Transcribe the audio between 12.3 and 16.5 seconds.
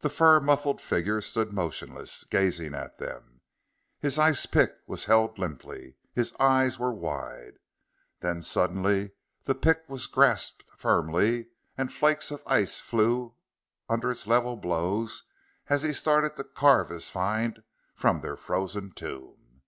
of ice flew under its level blows as he started to